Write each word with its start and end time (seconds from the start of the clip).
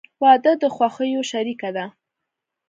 •واده 0.23 0.51
د 0.61 0.63
خوښیو 0.75 1.21
شریکه 1.31 1.69
ده. 1.75 1.85